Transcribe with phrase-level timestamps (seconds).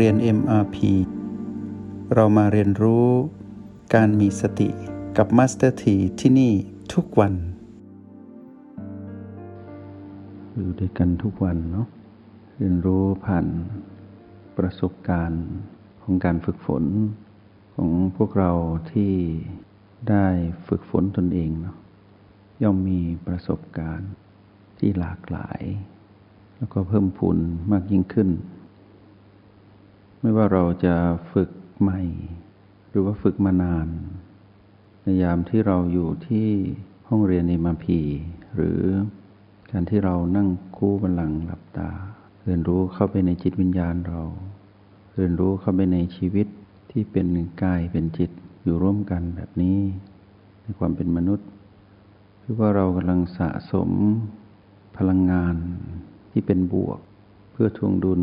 [0.00, 0.76] เรียน MRP
[2.14, 3.08] เรามาเรียนรู้
[3.94, 4.68] การมีสติ
[5.16, 6.52] กับ Master T ที่ที่นี่
[6.94, 7.34] ทุกวัน
[10.52, 11.88] อยู่ด้วยกันทุกวันเนาะ
[12.56, 13.46] เรียนรู้ผ่าน
[14.56, 15.46] ประสบการณ์
[16.02, 16.84] ของการฝึกฝน
[17.74, 18.52] ของพวกเรา
[18.92, 19.12] ที่
[20.10, 20.26] ได้
[20.68, 21.76] ฝึกฝนตนเองเนาะ
[22.62, 24.12] ย่อมมีประสบการณ์
[24.78, 25.60] ที่หลากหลาย
[26.56, 27.38] แล้วก็เพิ่มพูน
[27.72, 28.30] มากยิ่งขึ้น
[30.26, 30.94] ไม่ว่าเราจะ
[31.32, 32.00] ฝึกใหม่
[32.88, 33.88] หรือว่าฝึกมานาน
[35.02, 36.48] ในยามที่เราอยู่ที่
[37.08, 38.00] ห้องเรียนในมาพี
[38.54, 38.80] หรือ
[39.70, 41.90] การที่เรานั่งคู่บันลังหลับตา
[42.44, 44.22] เรียนรู้เข้าไปในจิตวิญญาณเรา
[45.14, 46.46] เรียนรู้เข้าไปในชีวิต
[46.90, 47.26] ที่เป็น
[47.62, 48.30] กายเป็นจิต
[48.62, 49.78] อยู่ร่วมกันแบบนี้
[50.62, 51.48] ในความเป็นมนุษย์
[52.42, 53.90] คือว่าเรากำลังสะสม
[54.96, 55.56] พลังงาน
[56.32, 56.98] ที่เป็นบวก
[57.52, 58.22] เพื่อทวงดุล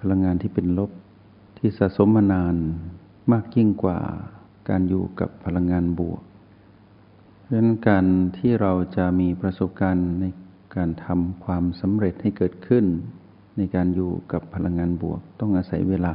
[0.00, 0.90] พลังงานที่เป็นลบ
[1.62, 2.56] ที่สะสมมานาน
[3.32, 3.98] มากยิ่งกว่า
[4.68, 6.22] การอยู่กับพลังงานบวก
[7.40, 10.24] เพราะฉะนั้นการที่เราจะมีประสบการณ์ใน
[10.76, 12.84] การทำความสำเร็จให้เกิดขึ้น
[13.56, 16.14] ในการอยู่กับพลังงานบวกต้องอาศัยเวลา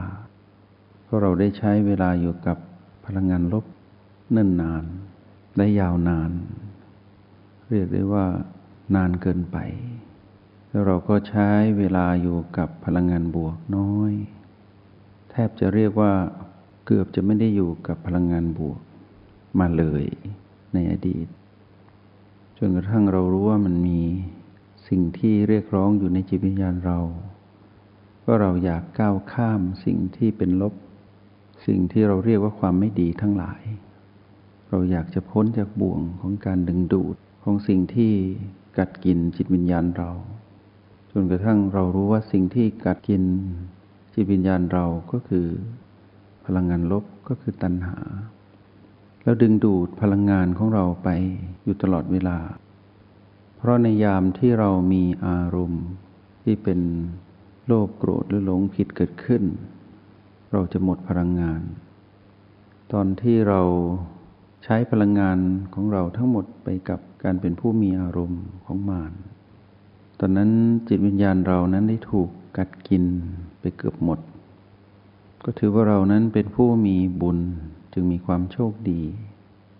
[1.04, 2.58] เพราะเราได้ใช้เวลาอยู่กับ
[3.06, 3.66] พลังงานลบ
[4.32, 4.84] เนิ่นนาน
[5.58, 6.32] ได้ยาวนาน
[7.70, 8.26] เรียกได้ว่า
[8.96, 9.58] นานเกินไป
[10.70, 14.14] แล้วเราก็ใช้เวลาอยู่กับพลังงานบวกน้อย
[15.36, 16.11] ทบจะเรียกว่า
[16.86, 18.80] เกือบจะไม่ได้อยู่กับพลังงานบวก
[19.59, 20.03] มาเลย
[20.73, 21.27] ในอดีต
[22.58, 24.02] จนกระทั่งเรารู้ว่ามันมี
[24.88, 27.00] สิ่งที่เรียกร้องอยู่ในจิตวิญญาณเรา
[28.25, 30.73] ว่าเราอยากก้าวข้ามสิ่งที่เป็นลบ
[31.66, 33.61] สิ่งที่เราเรียกว่าความไม่ดีทั้งหลาย
[34.70, 38.14] เราอยากจะพ้นจากบ่วงของการดึงดูดของสิ่งที่
[38.77, 40.11] กัดกินจิตวิญญาณเรา
[41.11, 43.23] จนกระทั่งเรารู้ว่าสิ่งที่กัดกิน
[44.17, 45.48] จิตวิญญาณเราก็คือ
[46.45, 47.98] พลังงานลบก็คือตัณหา
[49.23, 51.09] แล้วดึงดูดพลังงานของเราไป
[51.64, 52.37] อยู่ตลอดเวลา
[53.58, 55.83] เพราะในยามที่เรามีอารมณ์
[56.43, 56.80] ที่เป็น
[57.65, 59.43] โลภโกรธหรือหลงผิดเกิดขึ้น
[60.52, 61.61] เราจะหมดพลังงาน
[62.93, 63.61] ตอนที่เรา
[64.64, 65.37] ใช้พลังงาน
[65.73, 69.14] ของเราทั้งหมดไปกับการเป็นผู้มีอารมณ์ของมาร
[70.20, 70.52] ตอนนั้น
[70.87, 73.04] จิตวิญญาณเรานั้นได้ถูก กัดกิน
[73.60, 74.20] ไปเกือบหมด
[75.43, 77.39] ก็ถือว่าเรานั้นเป็นผู้มีบุญ
[77.93, 79.02] จึงมีความโชคดี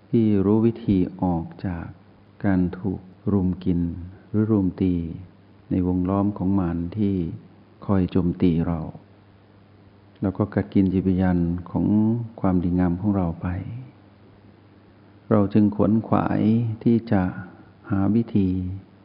[0.10, 1.86] ที่รู้วิธีออกจาก
[2.46, 3.00] การถูก
[3.32, 3.82] รุมกิน
[4.30, 4.96] หรือรุมตี
[5.70, 7.16] ในวงล้อมของมารที่
[7.86, 8.80] คอยโจมตีเรา
[10.22, 11.38] แล้วก็กัดกินจิตวิญญาณ
[11.72, 11.86] ของ
[12.40, 13.48] ความดีงามของเราไป
[15.32, 16.42] เราจึงขวนขวาย
[16.84, 17.22] ที่จะ
[17.90, 18.50] หาวิธี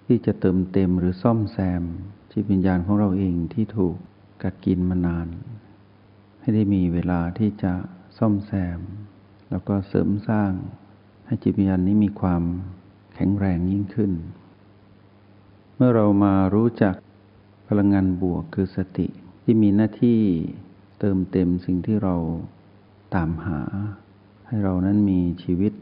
[0.06, 1.84] ที่จะเติมเต็มหรือซ่อมแซม
[2.32, 3.96] จิตวิญญาณของเราเองที่ถูก
[4.42, 5.28] กัดกินมานาน
[6.40, 7.72] ให้ได้มีเวลาที่จะ
[8.18, 8.80] ซ่อมแซม
[9.50, 10.52] แล้วก็เสริมสร้าง
[11.26, 12.42] ให้จิตวิญญาณนี้มีความ
[13.14, 14.12] แข็งแรงยิ่งขึ้น
[15.74, 16.94] เมื่อเรามารู้จัก
[17.68, 19.06] พลังงานบวกคือสติ
[19.42, 20.20] ที่มีหน้าที่
[21.00, 22.14] เติมเต็มสิ่งที่เรา
[23.14, 23.60] ตามหา
[24.46, 25.72] ให้เรานั้นมีชีวิต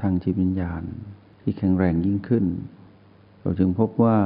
[0.00, 0.82] ทางจิตวิญญาณ
[1.40, 2.44] ที่แข็งแรงยิ่งขึ้น
[3.40, 4.18] เราจึงพบว่า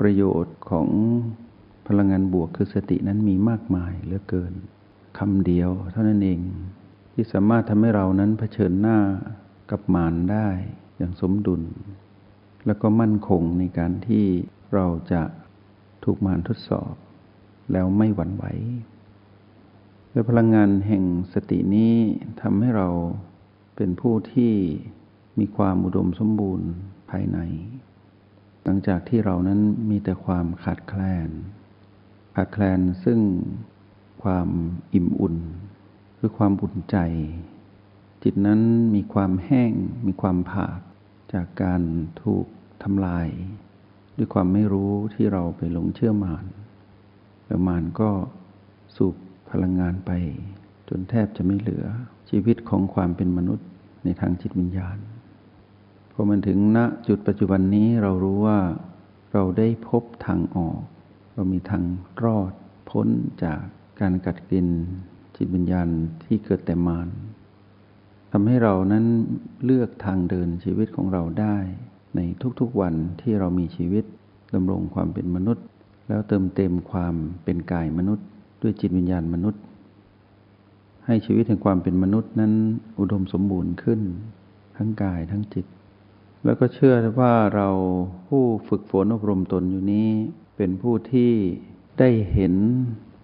[0.00, 0.88] ประโยชน์ของ
[1.86, 4.52] พลังงานบวกคือสตินั้นมีมากมายเหลือเกิน
[5.18, 6.40] คำเดียวเท่านั้นเอง
[7.12, 8.98] ที่สามารถทำให้เรานั้นเผชิญหน้า
[9.70, 10.48] กับมารได้
[10.96, 11.62] อย่างสมดุล
[12.66, 14.24] แล้วก็มั่นคงในการที่
[14.74, 15.22] เราจะ
[16.04, 16.92] ถูกมารทดสอบ
[17.72, 18.44] แล้วไม่หวั่นไหว
[20.12, 21.94] และพลังงานแห่งสตินี้
[22.42, 22.88] ทำให้เรา
[23.76, 24.52] เป็นผู้ที่
[25.38, 26.68] มีความอุดมสมบูรณ์
[27.10, 27.38] ภายใน
[28.64, 29.60] หลังจากที่เรานั้น
[29.90, 31.28] มีแต่ความขาดแคลน
[32.34, 33.20] ขาดแคลนซึ่ง
[34.22, 34.48] ความ
[34.94, 35.36] อิ่มอุ่น
[36.16, 36.96] หรือความอุ่นใจ
[38.22, 38.60] จิตนั้น
[38.94, 39.72] มีความแห้ง
[40.06, 40.78] มีความผาก
[41.32, 41.82] จากการ
[42.22, 42.46] ถูก
[42.82, 43.28] ทำลาย
[44.16, 46.44] ด้วยความไม่รู้ที่เราไปหลงเชื่อมาน
[47.46, 48.10] แล้วมานก็
[48.96, 49.14] สูบ
[49.50, 50.10] พลังงานไป
[50.88, 51.86] จนแทบจะไม่เหลือ
[52.30, 53.66] ชีวิตของความเป็นมนุษย์
[54.04, 54.98] ในทางจิตวิญญาณ
[56.20, 56.78] อมันถึงณ
[57.08, 58.58] จุดปัจจุบันนี้เรารู้ว่า
[59.32, 60.80] เราได้พบทางออก
[61.34, 61.82] เรามีทาง
[62.24, 62.52] รอด
[62.90, 63.08] พ้น
[63.44, 63.60] จาก
[64.00, 64.66] การกัดกิน
[65.36, 65.88] จิตวิญญาณ
[66.24, 67.08] ที่เกิดแต่มาน
[68.32, 69.04] ทำให้เรานั้น
[69.64, 71.56] เลือกทางเดินชีวิตของเราได้
[72.16, 72.20] ใน
[72.60, 74.04] ทุกๆวันที่เรามีชีวิต
[74.54, 75.64] ดำรงความเป็นมนุษย์
[76.08, 77.14] แล้วเติมเต็มความ
[77.44, 78.26] เป็นกายมนุษย์
[78.62, 79.62] ด้วยจิตวิญญาณมนุษย์
[81.06, 82.52] ให้ชีวิตแห่งความเป็นมนุษย์นั้น
[82.98, 84.00] อุดมสมบูรณ์ขึ้น
[84.76, 85.66] ทั้งกายทั้งจิต
[86.44, 87.68] แล้วก็เชื่อว่าเรา
[88.28, 90.08] ผู้ฝึกฝนอบรมตนอยู่นี้
[90.56, 91.32] เป็นผู้ที่
[91.98, 92.54] ได้เห็น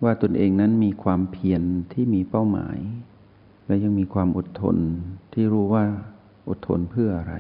[0.04, 2.78] ว่าตนเองนั้นมีความเพียรที่มีเป้าหมาย
[3.66, 4.76] และยังมีความอดทน
[5.32, 5.84] ที่รู้ว่า
[6.48, 7.34] อดทนเพื่ออะไร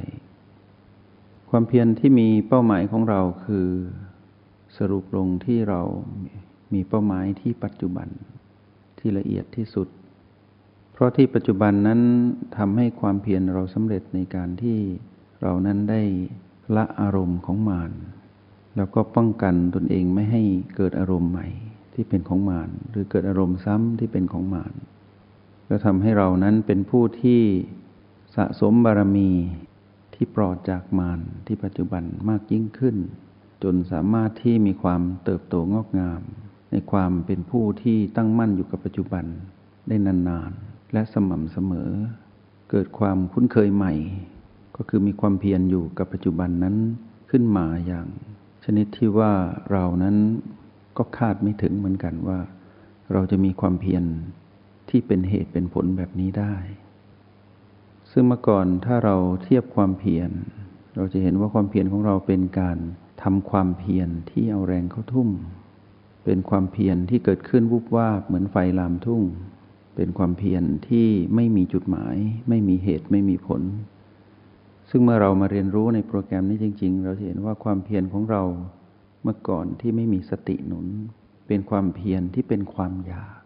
[1.50, 3.68] ความเพียรที่มีเป้าหมายของเราคือ
[4.76, 5.80] สรุปลงที่เรา
[6.74, 8.08] มีเป้าหมายที่ปัจจุบัน
[8.98, 9.88] ที่ละเอียดที่สุด
[10.92, 12.00] เพราะที่ปัจจุบันนั้น
[12.56, 14.78] ทำให้ความเพียรเราสำเร็จในการที่
[15.42, 16.02] เรานั้นได้
[16.76, 17.92] ละอารมณ์ของมาร
[18.76, 20.42] แล้วก็ป้องกันตนเองไม่ให้
[20.76, 21.46] เกิดอารมณ์ใหม่
[21.94, 24.74] ที่เป็นของมารหรือเกิดอารมณ์ซ้ำที่เป็นของมาร
[25.66, 27.40] แล้วทำให้เรานั้นเป็นผู้ที่
[28.36, 29.30] สะสมบารมี
[30.14, 32.96] ที่ปลอดจากมารที่ปัจจุบันมากยิ่งขึ้น
[33.62, 36.20] จนสามารถที่มีความเติบโตงอกงาม
[36.70, 39.24] ในความเป็นผู้ที่ตั้งมั่นอยู่กับปัจจุบัน
[39.88, 41.90] ได้นานๆ และสม่ำเสมอ
[42.70, 43.92] เกิดความคุ้นเคยใหม่
[44.76, 46.76] ก็คือมีความเพียรอยู่กับปัจจุบันนั้น
[47.30, 48.06] ขึ้นมาอย่าง
[48.64, 49.32] ชนิดที่ว่า
[49.72, 50.16] เรานั้น
[50.96, 52.38] ก็คาดไม่ถึงเหมือนกันว่า
[53.12, 54.04] เราจะมีความเพียร
[54.90, 56.54] ที่เป็นเหตุเป็นผลแบบนี้ได้
[58.10, 60.30] ซึ่งเมื่อก่อนถ้าเราเทียบความเพียร
[60.96, 62.78] เราจะเห็นว่าความเพียรของเราเป็นการ
[63.22, 65.28] ทำความเพียรที่เอาแรงเข้าทุ่ม
[66.24, 69.22] เป็นความเพียรที่เกิดขึ้นวุบวาบเหมือนไฟลามทุ่ง
[69.96, 72.16] เป็นความเพียรที่ไม่มีจุดหมาย
[72.48, 73.62] ไม่มีเหตุไม่มีผล
[74.90, 78.42] ซึ่งเมื่อเรามาเรียนรู้ในโปรแกรมนี้จริง ๆ เราจะเห็นว่าความเพียรของเรา
[79.22, 80.86] เมื่อก่อนที่ไม่มีสติหนุน
[81.46, 83.38] เป็นความเพียรที่เป็นความอยาก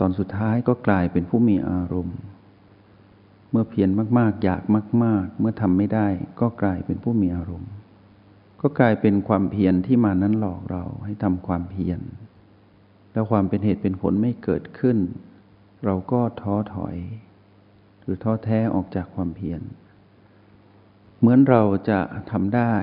[0.00, 2.18] ตอนสุดท้ายก็กลายเป็นผู้มีอารมณ์
[3.50, 4.62] เมื่อเพียรมากๆ อยาก
[5.04, 6.06] มาก ๆ เมื่อทำไม่ได้
[6.40, 7.70] ก็กลายเป็นผู้มีอารมณ์
[8.60, 12.00] ก็กลายเป็นความเพียรที่มานั้นหลอกเราให้ทำความเพียร
[13.12, 14.98] แล้วความเป็นเหตุเป็นผลไม่เกิดขึ้น
[15.84, 16.96] เราก็ท้อถอย
[18.02, 19.60] หรือท้อแท้ออกจากความเพียร
[21.20, 22.00] เหมือนเราจะ
[22.30, 22.74] ทำได้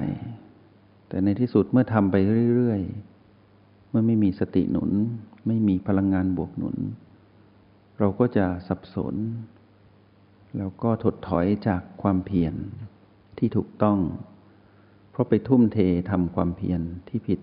[1.08, 2.16] แต่ในที่สุดเมื่อทำไป
[2.56, 4.92] เรื่อยๆ เมื่อไม่มีสติหนุน
[5.48, 6.78] ไม่มีพลังงานบวกหนุน
[8.00, 9.16] เราก็จะสับสน
[10.58, 12.54] แล้วก็ถดถอยจากความเพียร
[13.38, 14.00] ที่ถูกต้อง
[15.12, 15.78] เพราะไปทุ่มเท
[16.12, 17.40] ทำความเพียรที่ผิด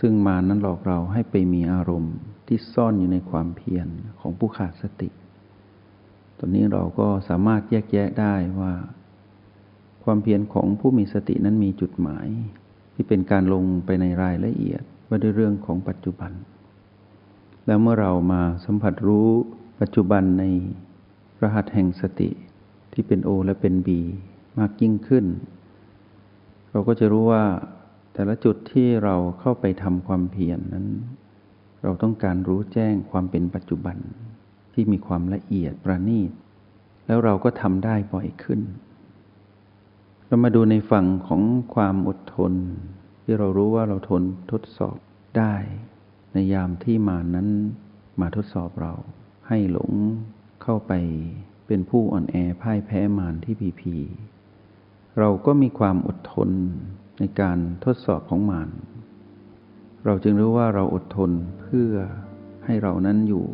[0.00, 3.86] ซึ่งมานั้นหลอกเราให้ไปมีอารมณ์ที่ซ่อนอยู่ในความเพียร
[4.20, 5.08] ของผู้ขาดสติ
[6.38, 8.72] ตอนนี้เราก็สามารถแยกแยะได้ว่า
[10.10, 12.28] ความเพียรของผู้มีสตินั้นมีจุดหมาย
[12.94, 16.32] ที่เป็นการลงไปในรายละเอียดว่าด้วยเรื่องของปัจจุบัน
[17.66, 19.28] แล้วเมื่อเรามาสัมผัสรู้
[19.80, 20.44] ปัจจุบันใน
[21.42, 22.30] รหัสแห่งสติ
[22.92, 24.00] ที่เป็นโอและเป็นบี
[24.58, 25.26] มากยิ่งขึ้น
[26.70, 27.44] เราก็จะรู้ว่า
[28.14, 30.86] แต่ละจุดที่เราเข้าไปทำความเพียรนนั้น
[31.82, 33.96] เราต้องการรู้แจ้งความเป็นปัจจุบัน
[34.74, 36.30] ที่มีความละเอียดประณีต
[37.06, 38.62] แล้วเราก็ทำได้บ่อยขึ้น
[40.30, 41.42] เรามาดูในฝั่งของ
[41.74, 42.52] ความอดทน
[43.22, 44.22] ที่เรารู้ว่าเราทน
[44.52, 44.96] ทดสอบ
[45.38, 45.54] ได้
[46.32, 47.48] ในยามที่มานั้น
[48.20, 48.94] มาทดสอบเรา
[49.48, 49.92] ให้หลง
[50.62, 50.92] เข้าไป
[51.66, 53.94] เป็นผู้อ่อนแอพ่ายแพ้มารที่พีพี
[55.18, 56.50] เราก็มีความอดทน
[57.18, 58.70] ในการทดสอบของมาร
[60.04, 61.30] เราจึงรู้ว่าเราอดทน
[61.60, 61.92] เพื่อ
[62.64, 63.44] ให้เรานั้นอยู่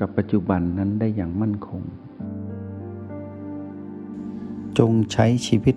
[0.00, 1.82] กับปัจจุบันนั้นได้อย่างมั่นคง
[4.78, 5.76] จงใช้ชีวิต